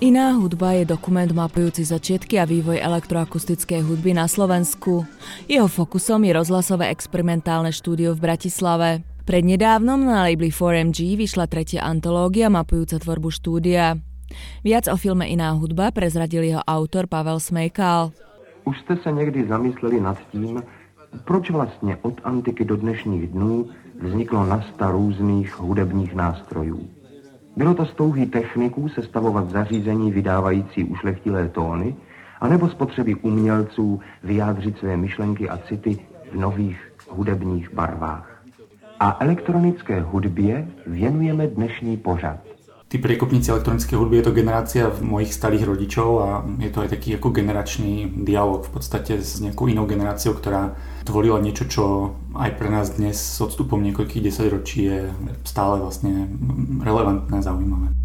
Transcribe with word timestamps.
Iná 0.00 0.32
hudba 0.32 0.72
je 0.72 0.88
dokument 0.88 1.28
mapujúci 1.28 1.84
začiatky 1.84 2.40
a 2.40 2.48
vývoj 2.48 2.80
elektroakustickej 2.80 3.84
hudby 3.84 4.16
na 4.16 4.24
Slovensku. 4.24 5.04
Jeho 5.44 5.68
fokusom 5.68 6.24
je 6.24 6.32
rozhlasové 6.32 6.88
experimentálne 6.88 7.68
štúdio 7.68 8.16
v 8.16 8.32
Bratislave. 8.32 9.04
Prednedávnom 9.28 10.00
na 10.00 10.24
labeli 10.24 10.48
4MG 10.48 11.20
vyšla 11.20 11.44
tretia 11.52 11.84
antológia 11.84 12.48
mapujúca 12.48 12.96
tvorbu 12.96 13.28
štúdia. 13.28 14.00
Viac 14.64 14.88
o 14.88 14.96
filme 14.96 15.28
Iná 15.28 15.52
hudba 15.52 15.92
prezradil 15.92 16.48
jeho 16.48 16.64
autor 16.64 17.04
Pavel 17.04 17.36
Smejkal. 17.36 18.16
Už 18.64 18.80
jste 18.80 18.96
se 19.04 19.12
někdy 19.12 19.52
zamysleli 19.52 20.00
nad 20.00 20.16
tím, 20.32 20.64
proč 21.28 21.52
vlastně 21.52 22.00
od 22.00 22.24
antiky 22.24 22.64
do 22.64 22.76
dnešních 22.80 23.28
dnů 23.36 23.68
vzniklo 24.00 24.48
nasta 24.48 24.90
různých 24.90 25.60
hudebních 25.60 26.14
nástrojů. 26.14 26.99
Bylo 27.60 27.74
to 27.74 27.84
touhy 27.84 28.26
techniků 28.26 28.88
sestavovat 28.88 29.50
zařízení 29.50 30.12
vydávající 30.12 30.84
ušlechtilé 30.84 31.48
tóny, 31.48 31.96
anebo 32.40 32.68
z 32.68 32.74
potřeby 32.74 33.14
umělců 33.14 34.00
vyjádřit 34.22 34.78
své 34.78 34.96
myšlenky 34.96 35.48
a 35.48 35.58
city 35.58 35.98
v 36.32 36.36
nových 36.36 36.92
hudebních 37.08 37.74
barvách. 37.74 38.42
A 39.00 39.16
elektronické 39.20 40.00
hudbě 40.00 40.68
věnujeme 40.86 41.46
dnešní 41.46 41.96
pořad 41.96 42.38
tí 42.90 42.98
priekopníci 42.98 43.54
elektronickej 43.54 43.94
hudby 43.94 44.18
je 44.18 44.26
to 44.26 44.34
generácia 44.34 44.84
mojich 44.98 45.30
starých 45.30 45.62
rodičov 45.62 46.08
a 46.18 46.28
je 46.58 46.70
to 46.74 46.82
aj 46.82 46.90
taký 46.90 47.14
ako 47.14 47.30
generačný 47.30 48.10
dialog 48.26 48.66
v 48.66 48.74
podstate 48.74 49.22
s 49.22 49.38
nejakou 49.38 49.70
inou 49.70 49.86
generáciou, 49.86 50.34
ktorá 50.34 50.74
tvorila 51.06 51.38
niečo, 51.38 51.70
čo 51.70 51.84
aj 52.34 52.50
pre 52.58 52.66
nás 52.66 52.98
dnes 52.98 53.14
s 53.14 53.38
odstupom 53.38 53.78
niekoľkých 53.78 54.26
desaťročí 54.26 54.80
je 54.90 55.00
stále 55.46 55.78
vlastne 55.78 56.34
relevantné 56.82 57.38
a 57.38 57.46
zaujímavé. 57.46 57.99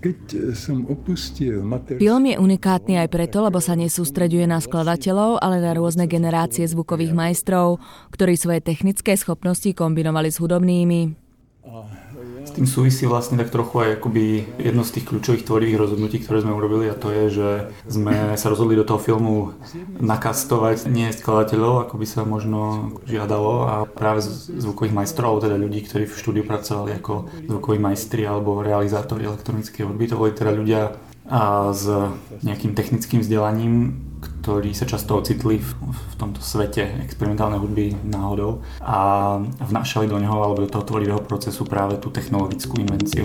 Keď 0.00 0.56
som 0.56 0.88
opustil 0.88 1.60
materiál... 1.60 2.00
Film 2.00 2.24
je 2.32 2.40
unikátny 2.40 2.96
aj 3.04 3.12
preto, 3.12 3.44
lebo 3.44 3.60
sa 3.60 3.76
nesústreďuje 3.76 4.48
na 4.48 4.56
skladateľov, 4.56 5.44
ale 5.44 5.60
na 5.60 5.76
rôzne 5.76 6.08
generácie 6.08 6.64
zvukových 6.64 7.12
majstrov, 7.12 7.76
ktorí 8.08 8.32
svoje 8.40 8.64
technické 8.64 9.12
schopnosti 9.20 9.68
kombinovali 9.76 10.32
s 10.32 10.40
hudobnými. 10.40 11.19
S 12.50 12.58
tým 12.58 12.66
súvisí 12.66 13.06
vlastne 13.06 13.38
tak 13.38 13.54
trochu 13.54 13.78
aj 13.78 14.02
akoby 14.02 14.42
jedno 14.58 14.82
z 14.82 14.98
tých 14.98 15.06
kľúčových 15.06 15.46
tvorivých 15.46 15.78
rozhodnutí, 15.78 16.18
ktoré 16.18 16.42
sme 16.42 16.50
urobili 16.50 16.90
a 16.90 16.98
to 16.98 17.14
je, 17.14 17.24
že 17.30 17.48
sme 17.86 18.34
sa 18.34 18.50
rozhodli 18.50 18.74
do 18.74 18.82
toho 18.82 18.98
filmu 18.98 19.54
nakastovať 20.02 20.90
nie 20.90 21.14
skladateľov, 21.14 21.86
ako 21.86 21.94
by 21.94 22.06
sa 22.10 22.26
možno 22.26 22.90
žiadalo 23.06 23.54
a 23.70 23.74
práve 23.86 24.26
zvukových 24.50 24.98
majstrov, 24.98 25.38
teda 25.38 25.54
ľudí, 25.54 25.86
ktorí 25.86 26.10
v 26.10 26.18
štúdiu 26.18 26.42
pracovali 26.42 26.98
ako 26.98 27.30
zvukoví 27.46 27.78
majstri 27.78 28.26
alebo 28.26 28.66
realizátori 28.66 29.30
elektronickej 29.30 29.86
hudby. 29.86 30.10
To 30.10 30.18
boli 30.18 30.34
teda 30.34 30.50
ľudia 30.50 30.98
a 31.30 31.70
s 31.70 31.86
nejakým 32.42 32.74
technickým 32.74 33.22
vzdelaním, 33.22 34.02
ktorí 34.40 34.72
sa 34.72 34.88
často 34.88 35.20
ocitli 35.20 35.60
v, 35.60 35.70
v 35.84 36.14
tomto 36.16 36.40
svete 36.40 37.04
experimentálnej 37.04 37.60
hudby 37.60 37.92
náhodou 38.08 38.64
a 38.80 39.36
vnášali 39.60 40.08
do 40.08 40.16
neho 40.16 40.32
alebo 40.32 40.64
do 40.64 40.72
toho 40.72 40.84
tvorivého 40.88 41.20
procesu 41.20 41.68
práve 41.68 42.00
tú 42.00 42.08
technologickú 42.08 42.80
invenciu. 42.80 43.24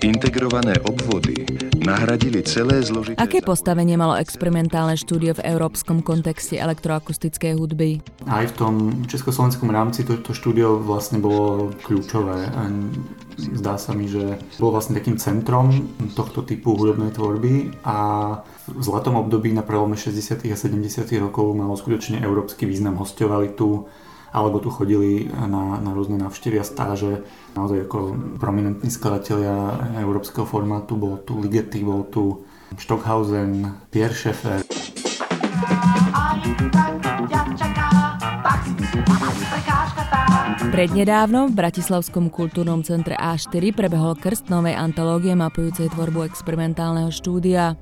Integrované 0.00 0.80
obvody 0.84 1.44
nahradili 1.84 2.40
celé 2.42 2.80
zložité... 2.80 3.20
Aké 3.20 3.44
postavenie 3.44 3.94
malo 3.94 4.16
experimentálne 4.16 4.96
štúdio 4.96 5.36
v 5.36 5.44
európskom 5.44 6.00
kontexte 6.00 6.56
elektroakustickej 6.56 7.52
hudby? 7.54 8.00
Aj 8.26 8.48
v 8.48 8.54
tom 8.56 8.74
československom 9.04 9.68
rámci 9.68 10.02
to, 10.02 10.18
to 10.24 10.32
štúdio 10.32 10.80
vlastne 10.80 11.20
bolo 11.20 11.70
kľúčové. 11.84 12.48
Zdá 13.36 13.76
sa 13.76 13.92
mi, 13.92 14.08
že 14.08 14.40
bolo 14.56 14.80
vlastne 14.80 14.96
takým 14.96 15.20
centrom 15.20 15.92
tohto 16.16 16.42
typu 16.42 16.74
hudobnej 16.74 17.12
tvorby 17.12 17.84
a 17.84 17.96
v 18.64 18.82
zlatom 18.82 19.20
období 19.20 19.52
na 19.52 19.60
prelome 19.60 19.94
60. 19.94 20.48
a 20.48 20.56
70. 20.56 21.04
rokov 21.20 21.52
malo 21.52 21.76
skutočne 21.76 22.24
európsky 22.24 22.64
význam. 22.64 22.96
Hostovali 22.96 23.52
tu 23.52 23.84
alebo 24.34 24.58
tu 24.58 24.66
chodili 24.66 25.30
na, 25.30 25.78
na 25.78 25.90
rôzne 25.94 26.18
návštevy 26.18 26.58
a 26.58 26.66
stáže 26.66 27.22
naozaj 27.54 27.86
ako 27.86 28.18
prominentní 28.42 28.90
skladatelia 28.90 29.54
európskeho 30.02 30.42
formátu. 30.42 30.98
Bol 30.98 31.22
tu 31.22 31.38
Ligeti, 31.38 31.86
bol 31.86 32.02
tu 32.10 32.42
Stockhausen, 32.74 33.62
Pierre 33.94 34.10
Schaeffer. 34.10 34.66
Prednedávno 40.74 41.46
v 41.46 41.52
Bratislavskom 41.54 42.34
kultúrnom 42.34 42.82
centre 42.82 43.14
A4 43.14 43.70
prebehol 43.70 44.18
krst 44.18 44.50
novej 44.50 44.74
antológie 44.74 45.38
mapujúcej 45.38 45.86
tvorbu 45.94 46.26
experimentálneho 46.26 47.14
štúdia. 47.14 47.78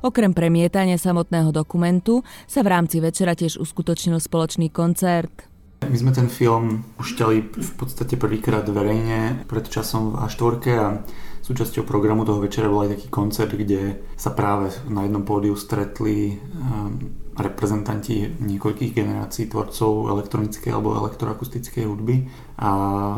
Okrem 0.00 0.32
premietania 0.32 0.96
samotného 0.96 1.52
dokumentu 1.52 2.24
sa 2.48 2.64
v 2.64 2.72
rámci 2.72 3.04
večera 3.04 3.36
tiež 3.36 3.60
uskutočnil 3.60 4.16
spoločný 4.16 4.72
koncert. 4.72 5.49
My 5.90 5.98
sme 5.98 6.14
ten 6.14 6.30
film 6.30 6.86
pušťali 7.02 7.36
v 7.50 7.72
podstate 7.74 8.14
prvýkrát 8.14 8.62
verejne 8.62 9.42
pred 9.50 9.66
časom 9.66 10.14
v 10.14 10.22
A4 10.22 10.54
a 10.78 10.86
súčasťou 11.42 11.82
programu 11.82 12.22
toho 12.22 12.38
večera 12.38 12.70
bol 12.70 12.86
aj 12.86 12.94
taký 12.94 13.10
koncert, 13.10 13.50
kde 13.50 13.98
sa 14.14 14.30
práve 14.30 14.70
na 14.86 15.02
jednom 15.02 15.26
pódiu 15.26 15.58
stretli 15.58 16.38
ehm, 16.38 17.29
reprezentanti 17.38 18.26
niekoľkých 18.42 18.92
generácií 18.94 19.46
tvorcov 19.46 20.10
elektronickej 20.10 20.70
alebo 20.74 20.98
elektroakustickej 20.98 21.84
hudby 21.86 22.26
a 22.60 22.70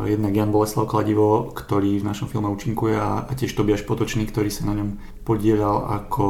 jednak 0.07 0.37
Jan 0.37 0.53
Boleslav 0.53 0.87
Kladivo, 0.87 1.51
ktorý 1.51 1.99
v 1.99 2.07
našom 2.07 2.29
filme 2.29 2.47
účinkuje 2.53 2.95
a, 2.95 3.25
a 3.27 3.33
tiež 3.33 3.57
Tobiaš 3.57 3.83
Potočný, 3.89 4.29
ktorý 4.29 4.53
sa 4.53 4.69
na 4.69 4.77
ňom 4.79 5.01
podielal 5.27 5.87
ako 6.03 6.27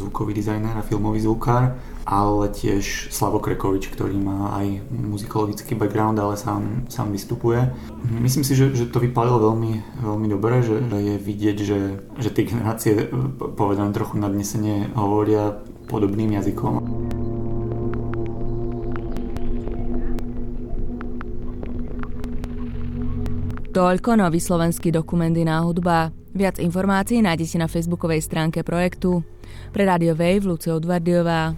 zvukový 0.00 0.34
dizajner 0.34 0.74
a 0.74 0.86
filmový 0.86 1.22
zvukár, 1.22 1.78
ale 2.06 2.50
tiež 2.50 3.10
Slavo 3.14 3.38
Krekovič, 3.38 3.90
ktorý 3.90 4.18
má 4.18 4.54
aj 4.58 4.82
muzikologický 4.90 5.78
background, 5.78 6.18
ale 6.18 6.34
sám, 6.34 6.86
sám 6.90 7.14
vystupuje. 7.14 7.70
Myslím 8.06 8.42
si, 8.42 8.58
že, 8.58 8.74
že 8.74 8.90
to 8.90 9.02
vypálilo 9.02 9.38
veľmi, 9.50 10.02
veľmi 10.02 10.26
dobre, 10.30 10.62
že, 10.62 10.78
že 10.78 10.98
je 10.98 11.14
vidieť, 11.18 11.56
že, 11.62 11.80
že 12.18 12.30
tie 12.34 12.48
generácie 12.48 13.10
povedané 13.54 13.94
trochu 13.94 14.18
nadnesene 14.18 14.90
hovoria 14.94 15.58
podobným 15.90 16.38
jazykom. 16.38 17.09
Toľko 23.80 24.20
nový 24.20 24.44
slovenský 24.44 24.92
dokument 24.92 25.32
Iná 25.32 25.64
hudba. 25.64 26.12
Viac 26.36 26.60
informácií 26.60 27.24
nájdete 27.24 27.56
na 27.56 27.64
facebookovej 27.64 28.20
stránke 28.20 28.60
projektu. 28.60 29.24
Pre 29.72 29.88
Radio 29.88 30.12
Wave 30.12 30.44
Lucio 30.44 30.76
Dvardiová. 30.76 31.56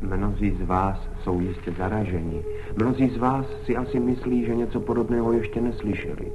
Mnozí 0.00 0.56
z 0.56 0.64
vás 0.64 0.96
jsou 1.20 1.40
jistě 1.44 1.76
zaraženi. 1.76 2.40
Mnozí 2.80 3.12
z 3.12 3.20
vás 3.20 3.44
si 3.68 3.76
asi 3.76 4.00
myslí, 4.00 4.48
že 4.48 4.56
něco 4.56 4.80
podobného 4.80 5.32
ještě 5.32 5.60
neslyšeli. 5.60 6.32